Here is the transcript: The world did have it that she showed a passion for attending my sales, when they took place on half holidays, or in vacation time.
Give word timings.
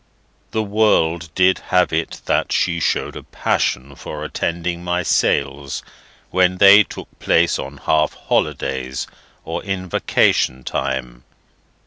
The 0.49 0.63
world 0.63 1.29
did 1.35 1.59
have 1.69 1.93
it 1.93 2.21
that 2.25 2.51
she 2.51 2.79
showed 2.79 3.15
a 3.15 3.21
passion 3.21 3.93
for 3.95 4.23
attending 4.23 4.83
my 4.83 5.03
sales, 5.03 5.83
when 6.31 6.57
they 6.57 6.81
took 6.81 7.19
place 7.19 7.59
on 7.59 7.77
half 7.77 8.13
holidays, 8.15 9.05
or 9.45 9.63
in 9.63 9.87
vacation 9.87 10.63
time. 10.63 11.23